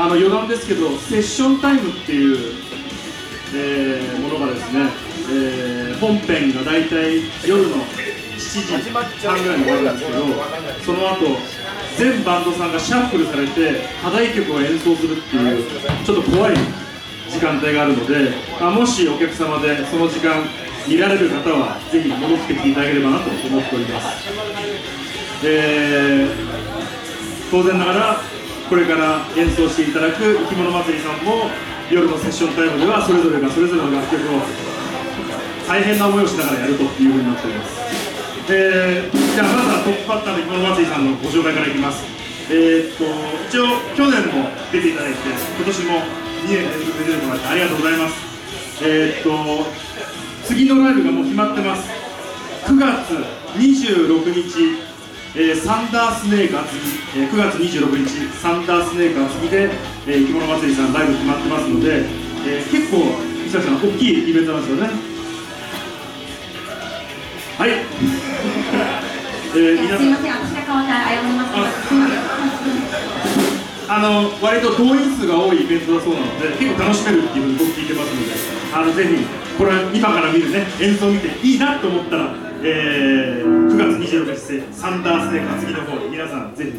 [0.00, 2.54] あの余談ですけどセッションタイムっていう、
[3.54, 4.88] えーものがですね、
[5.30, 10.24] えー本編が大体夜の7時半ぐらいに終わるんですけど
[10.86, 11.36] その後
[11.98, 15.66] 全バンドさんがシャッフルされて課題曲を演奏するっていう
[16.06, 16.54] ちょっと怖い
[17.28, 20.42] 時間帯があるので、まあ、もしお客様でその時間
[20.88, 24.26] 見られる方はぜひ戻ってきていただければなと思っております。
[25.44, 26.50] えー
[27.50, 28.20] 当然ながら
[28.70, 31.50] これから演奏していただく生き物祭りさんも
[31.90, 34.38] 夜のセッションタイムではそれぞれがそれぞれの楽曲を
[35.66, 37.74] 大変な思いをしながらやるというふうになっております、
[38.46, 42.02] えーじゃあまずはトップバッターの生き物祭りさんのご紹介からいきます。
[42.50, 43.04] えーっと
[43.46, 46.02] 一応去年も出ていただいて今年も
[46.46, 48.14] 2年連続で出てもらってありがとうございます。
[48.82, 49.30] えーっと
[50.46, 51.90] 次のライブがもう決まってます。
[52.66, 53.18] 9月
[53.54, 54.89] 26日、
[55.34, 56.78] えーサンダースネーク厚木、
[57.18, 59.70] えー9月26日サンダースネーク厚木で、
[60.06, 62.04] えー、生き物祭りさんライブ決まってますので、
[62.46, 62.96] えー結構
[63.46, 64.90] 石崎さん大きいイベントなんですよね。
[67.58, 69.98] はい、 えー皆さん。
[69.98, 71.50] すいません、私が代わって謝ります。
[73.92, 78.30] あの割と動員数が多いイベントだそうなので結構楽しめるっていうふうに僕聞いてますので
[78.72, 79.26] あのぜひ
[79.58, 86.72] これ今から見るね演奏を見ていいなと思ったら、えー9月26日サンダースで担ぎの方に皆さんぜひ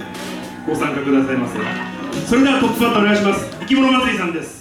[0.68, 1.60] ご参加くださいませ。
[2.28, 3.58] それではトップバッターお願いします。
[3.62, 4.61] 生き物祭りさんです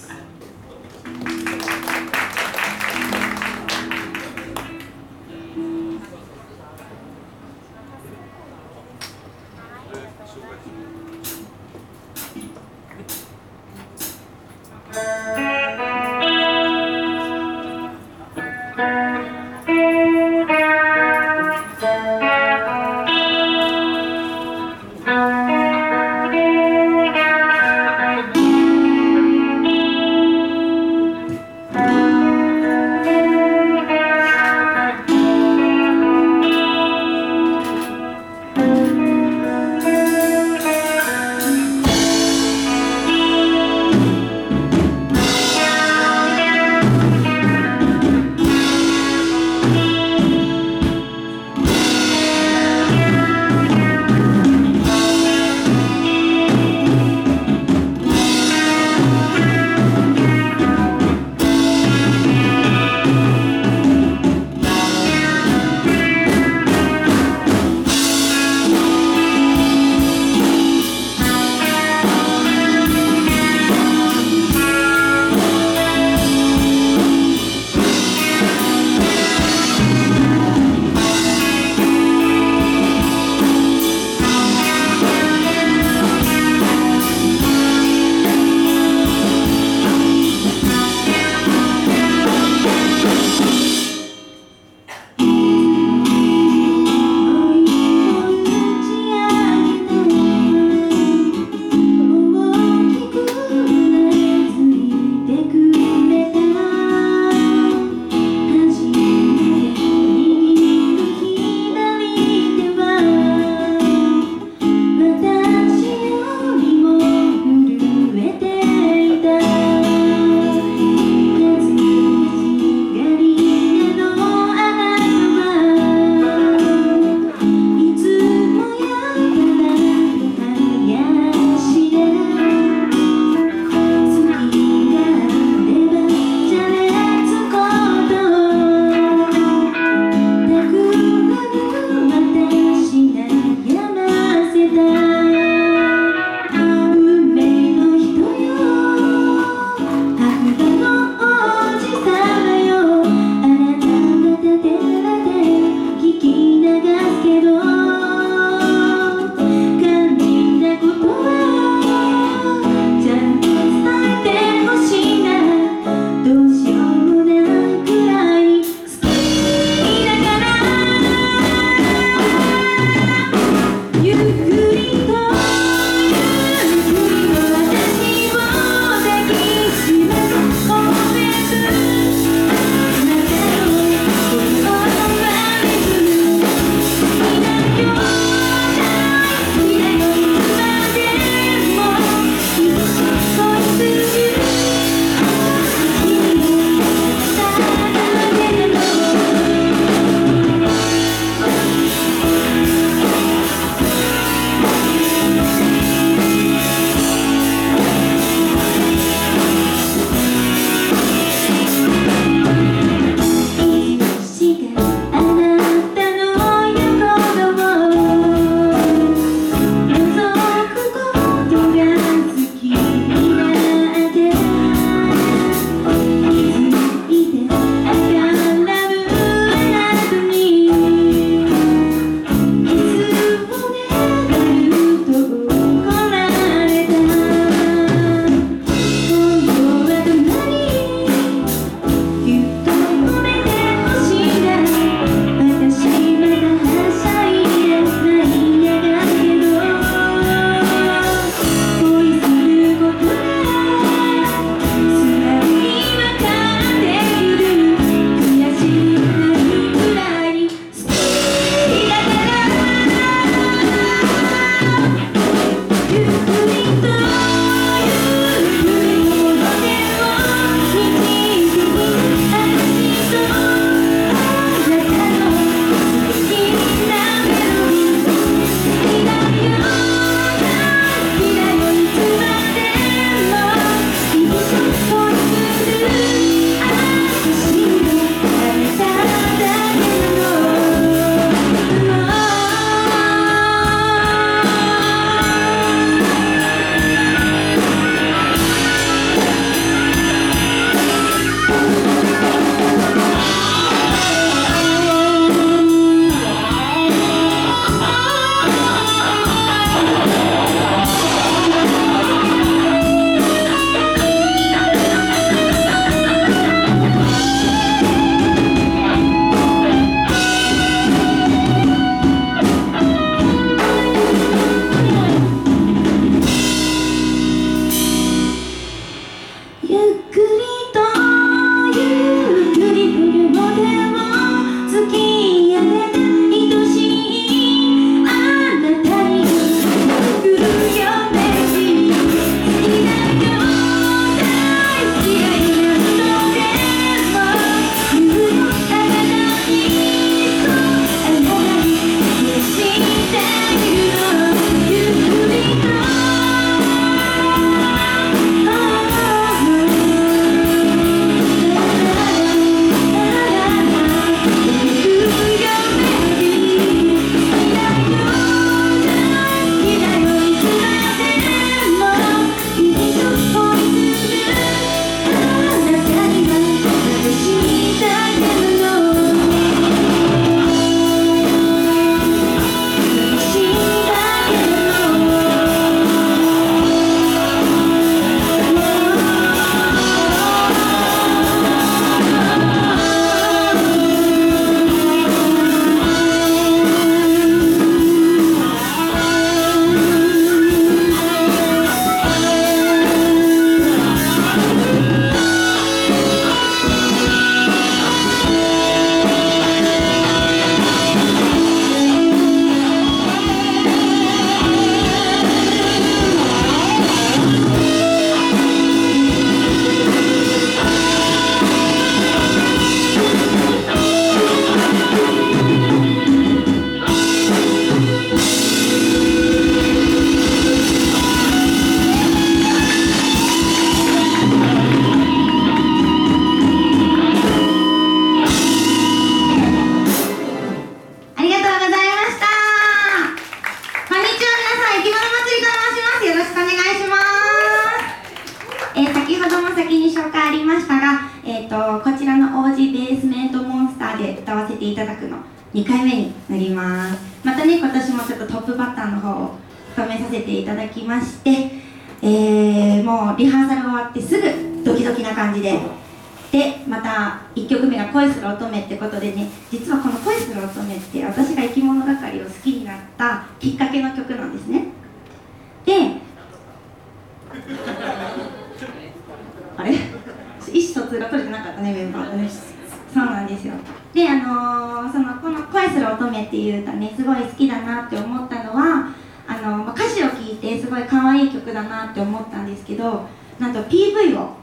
[485.71, 488.89] する乙女」っていう歌ねすごい好きだなって思ったのは
[489.27, 493.07] あの歌詞を聴いてすごい可愛い曲だなって思ったんですけど
[493.39, 494.41] なんと PV を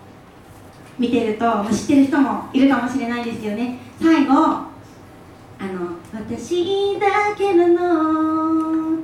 [0.99, 3.79] 見てると、知ってる人もいるかもしれないですよね。
[4.03, 4.67] 最後あ
[5.61, 7.07] の「私だ
[7.37, 8.99] けなの」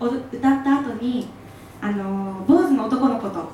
[0.00, 1.28] を歌った後に
[1.80, 3.50] あの坊主の男の子と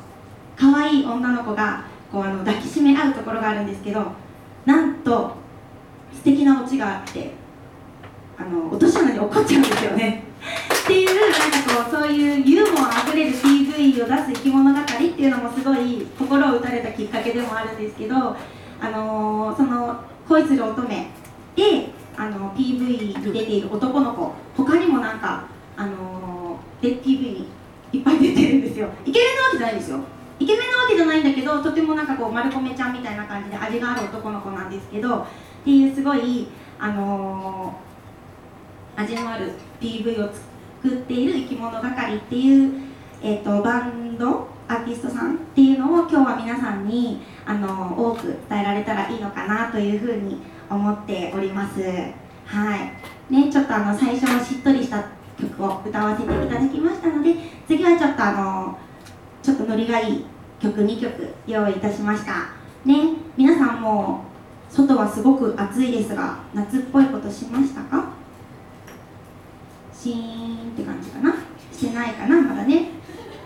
[0.56, 4.02] 可愛い女の子がこうあの抱きしめ合うところがあるんですけど
[4.66, 5.36] なんと
[6.12, 7.32] 素敵なオチがあって
[8.38, 10.24] あの落とし穴に怒っちゃうんですよね。
[10.84, 20.88] っていうなんかこうそういうユーモアあふれる PV を出す生き物語っていうのもすごい心を打たれたきっかけでもあるんですけど、あのその恋する乙女
[21.56, 27.48] であの PV に出ている男の子他にもなんか、あのーで PV に
[27.92, 28.88] いっぱい出てるんですよ。
[29.06, 30.00] イケメンなわけじゃないんですよ。
[30.38, 35.26] イケメンなわけじゃないんだけどとてもなんかこう丸米ちゃんみたいな感じで味がある男の子なんですけどっ
[35.64, 36.48] ていうすごい
[36.78, 37.93] あのー
[38.96, 40.30] 味のある PV を
[40.82, 42.72] 作っている生き物係っていう、
[43.22, 50.38] えー、とバンドアーティストさんっていうのを今日は皆さんにあの多く伝えられたらいいのかなというふうに
[50.70, 51.80] 思っております。
[52.46, 53.32] はい。
[53.32, 55.04] ねちょっとあの最初のしっとりした
[55.40, 57.34] 曲を歌わせていただきましたので
[57.66, 58.78] 次はちょっとあの
[59.42, 60.24] ちょっとノリがいい
[60.60, 62.32] 曲2曲用意いたしました。
[62.84, 64.24] ね皆さんも
[64.70, 68.23] 外はすごく暑いですが夏っぽいことしましたか？
[70.04, 71.34] シーンって感じかな？
[71.72, 72.42] してないかな？
[72.42, 72.88] まだね。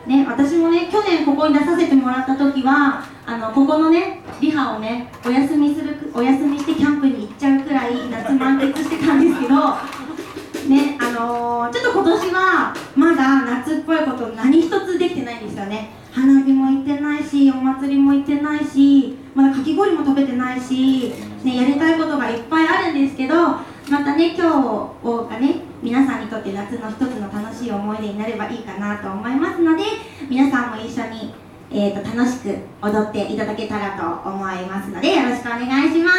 [0.07, 9.55] ね私もね去年ここに出させてもらった時はあのここのねリハをねお休みするお休みしてキャンプに行っちゃうくらい夏満喫してたんですけど
[10.69, 15.91] ねあのーちょっと今年はまだ夏っぽいこと何一つできてないんですよね。
[16.11, 21.13] 花火も行ってないしお祭りも行ってないしまだかき氷も食べてないし、
[21.45, 29.85] ね、やりたいことがいっぱいあるんですけどまたね今日がね皆さんにとって夏の一つの楽しい思い出になればいいかなと思いますので
[30.29, 31.33] 皆さんも一緒に、
[31.71, 32.49] えー、と楽しく
[32.83, 36.19] 踊っていただけたらと思いますのでよろしくお願いします。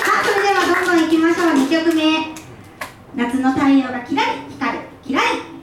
[0.00, 1.46] さあそれではどんどんいきましょう。
[1.66, 2.34] 2曲目。
[3.16, 5.53] 夏の太陽がキラリ光るキラリ。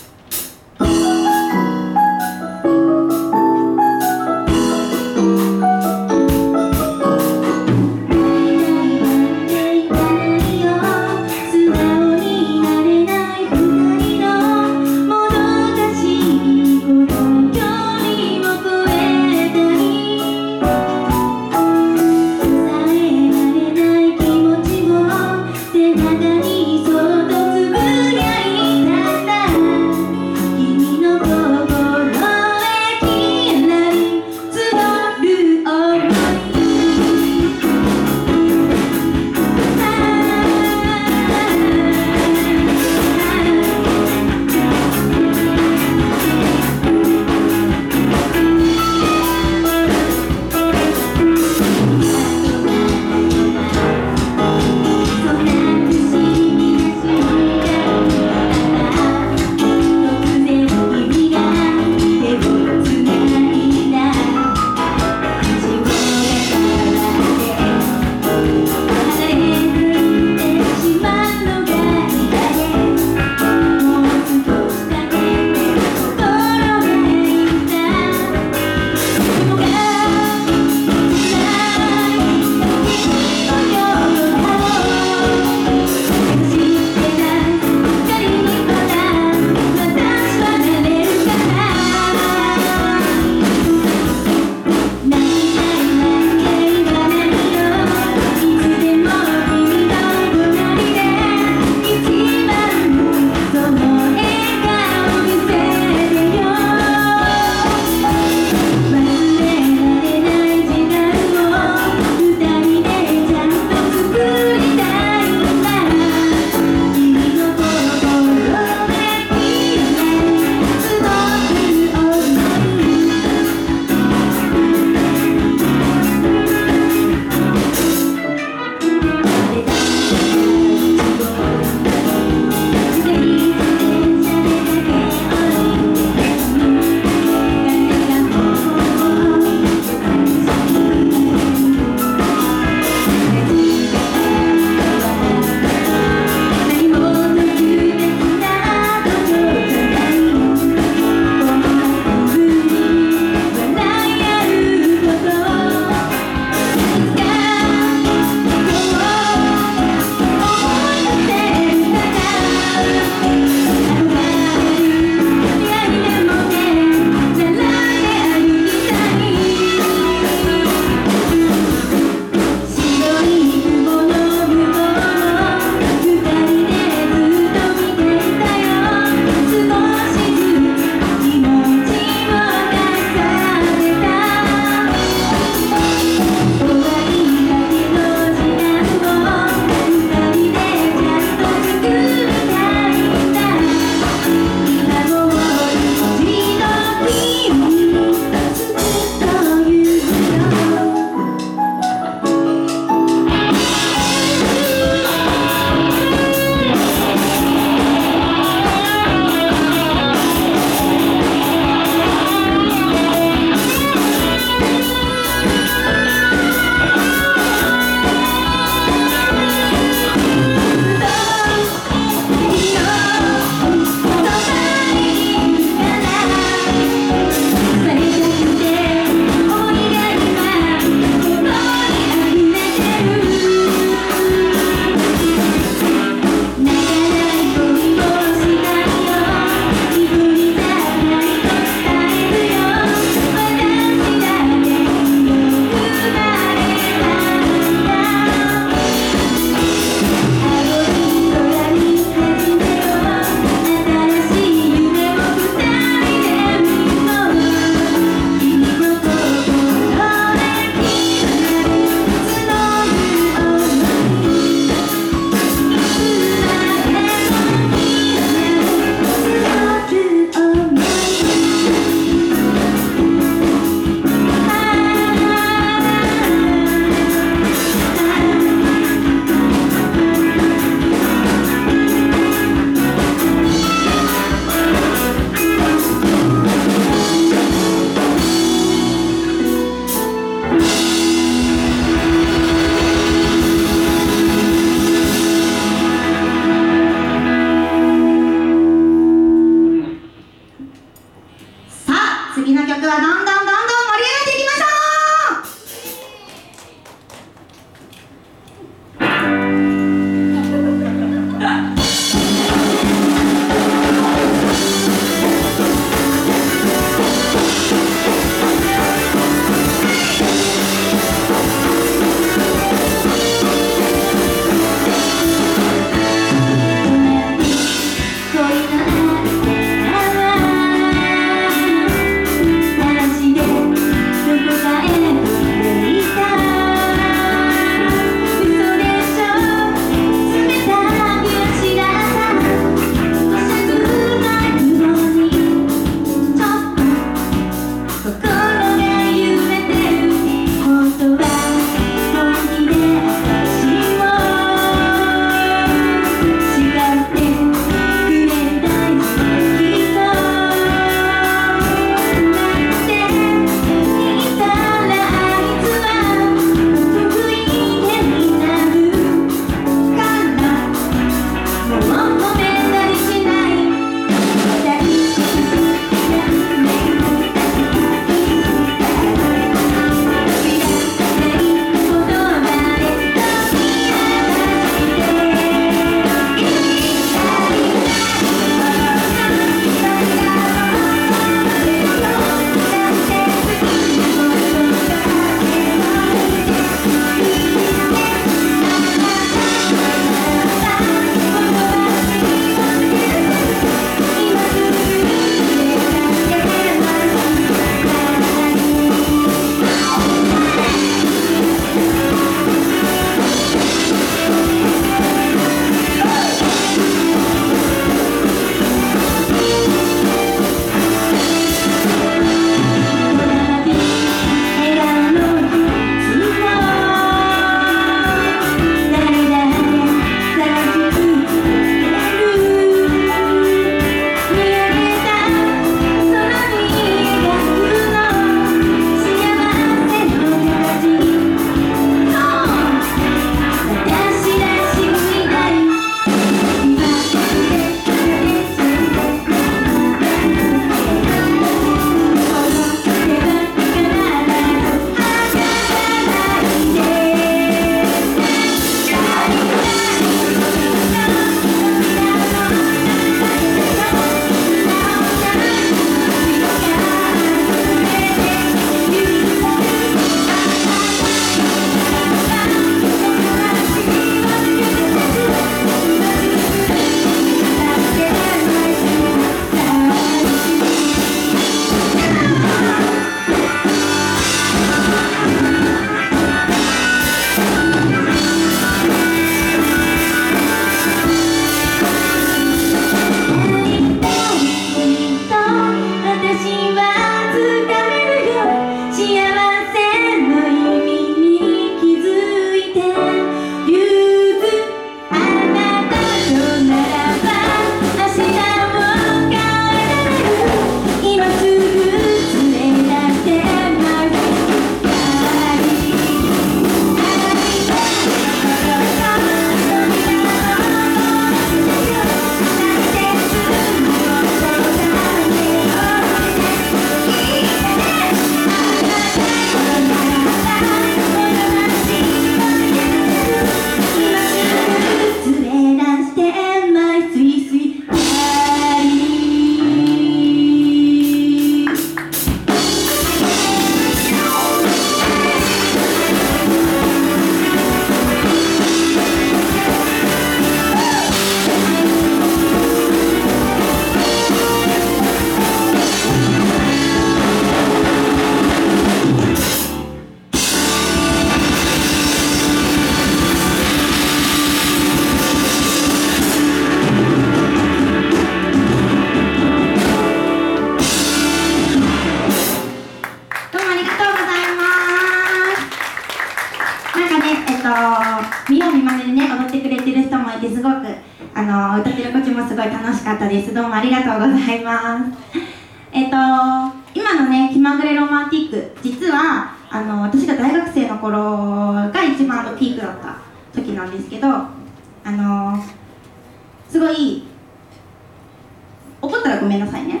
[599.26, 600.00] ったらごめんなさいね。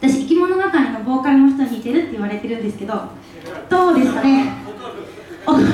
[0.00, 2.94] 私生き物係のボーカルの人に似てるって言われてるんですけど
[3.68, 4.52] どうですかね？
[5.44, 5.64] 怒る。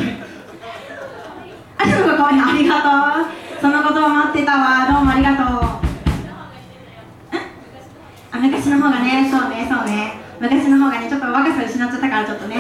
[1.76, 2.88] あでもかわいいありがと
[3.22, 3.60] う。
[3.60, 4.86] そのことを待ってたわ。
[4.90, 5.46] どうもありがとう。
[8.32, 9.28] あ昔の方がね。
[9.30, 10.14] そうねそうね。
[10.40, 12.56] 昔の方がねちょっと若さ失っちゃったからちょっとね。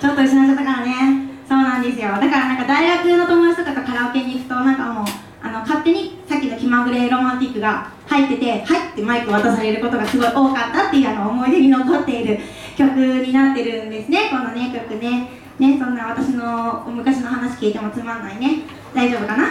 [0.00, 1.28] ちょっと失っちゃったからね。
[1.48, 2.08] そうなんですよ。
[2.08, 5.04] だからなんか大学の友達とかとカラオケに行くとなんかもう
[5.42, 12.38] あの勝手にさっきの気まぐれロマンティックが入ってて「はい」ってマイク渡されることがすごい多かったっていうあの思い出に残っている
[12.76, 14.28] 曲になってるんですね。
[14.30, 15.28] このね曲ね。
[15.58, 18.62] ねそんな私の昔の話聞いてもつまんないね。
[18.94, 19.44] 大丈夫かな？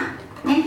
[0.44, 0.64] ね？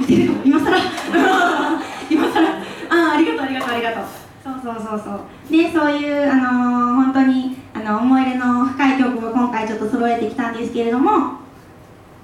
[0.00, 0.34] 見てるの？
[0.44, 0.76] 今更？
[2.10, 2.48] 今更？
[2.48, 4.04] ああありがとうありがとうありがとう。
[4.42, 5.56] そうそうそうそう。
[5.56, 11.38] ねそういうあのー、本当にあの思い入れの深い曲を今回ちょっと揃えてきたんですけれども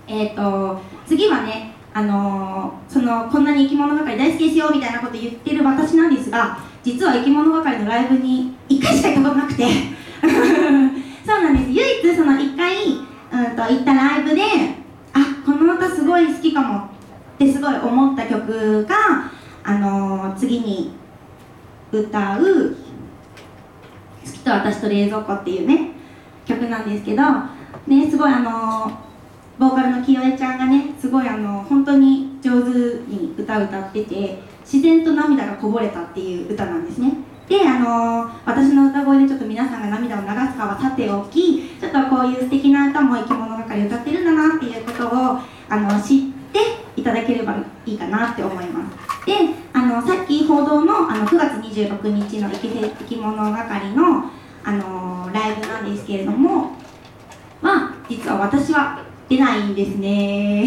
[0.06, 9.66] えっ、ー、と次はねあの、そのこんなに生き物係大好きですよみたいなこと言ってる私なんですが実は生き物係のライブに1回しか行ったことなくて。
[11.26, 11.70] そうなんです。
[11.70, 14.42] 唯一その1回、うんと、行ったライブで
[15.12, 16.82] あこの歌すごい好きかもっ
[17.38, 18.96] てすごい思った曲が
[19.62, 20.92] あの、次に
[21.92, 22.76] 歌う
[24.24, 25.90] 「月と私と冷蔵庫」っていうね
[26.44, 27.22] 曲なんですけど
[27.86, 28.90] ねすごいあの
[29.60, 37.12] ボーカルの清江ちゃんがねすごいあの本当に上手に歌を歌ってて自然と涙がこぼれたっていう歌なんですね。
[37.46, 45.10] であの私の歌声でちょっと皆さんが涙を流すかはさておきちょっとこういう素敵な歌も生き物係歌ってるんだなっていうことを
[45.68, 46.20] あの知っ
[46.54, 46.60] て
[46.96, 49.26] いただければいいかなって思います。
[49.26, 49.34] で
[49.74, 54.30] あのさっき報道のあの9月26日の生き物係の
[54.64, 56.76] あのライブなんですけれども
[57.60, 60.64] まあ実は私は出ないんですね。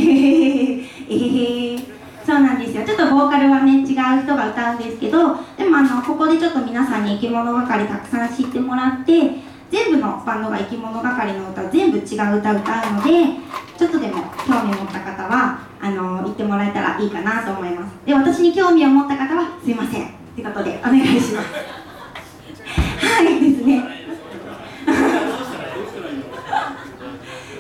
[1.10, 1.78] えへへ。
[2.26, 2.86] そうなんですよ。
[2.86, 9.12] ちょっとボーカルはね違う人が歌うんですけどでもあのここでちょっと皆さんに生き物係たくさん知ってもらって
[9.70, 13.12] 全部のバンドが生き物係の歌全部違う歌歌うので
[13.78, 17.94] ちょっとでも興味を持った方はあの言ってもらえたらいいかなと思います。
[18.06, 20.14] で私に興味を持った方はすいません。
[20.36, 21.48] ということでお願いします。
[23.06, 23.93] はいですね。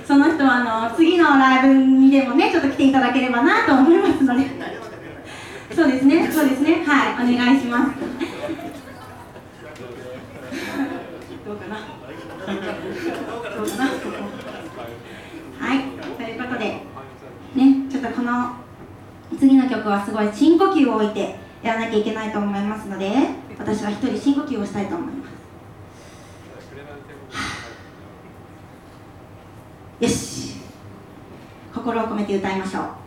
[0.06, 4.46] その人はあの次のライブにでもねちょっと来ていただければなと思いますので。
[5.74, 6.84] そうですねそうですね。
[6.86, 7.92] はいお願いします。
[11.46, 11.78] どうかな？
[11.78, 13.86] どうかな？
[15.60, 15.80] はい
[16.16, 16.82] ということでね
[17.90, 18.56] ちょっとこの
[19.40, 23.12] 次の曲はすごい深呼吸を置いてやらなきゃいけないと思いますので
[23.58, 25.43] 私は一人深呼吸をしたいと思います。
[30.00, 30.56] よし。
[31.74, 33.03] 心を込めて歌いましょう。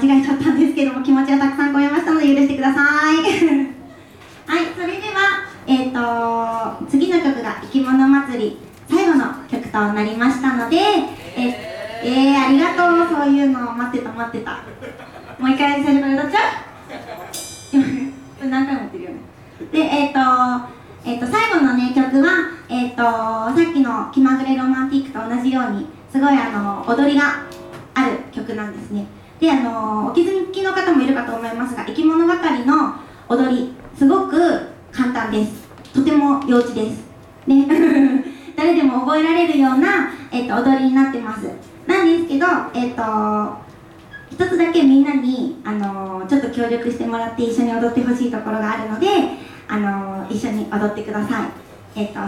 [0.00, 0.47] Chị 去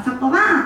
[0.03, 0.60] そこは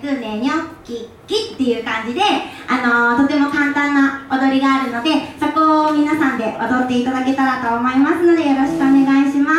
[0.00, 0.52] くねにょ
[0.84, 2.20] ききっていう感じで、
[2.68, 9.52] あのー、とても簡単な踊りがあるのでそこを皆さんで踊っていただけたらと思いますのでよろしくお願いしま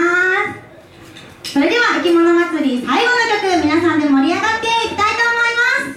[1.43, 1.51] す。
[1.53, 5.87] それでは「いきもの祭り」最後の曲皆さんで盛り上がっていきたいと思いま